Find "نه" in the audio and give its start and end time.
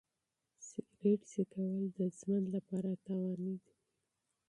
3.23-3.29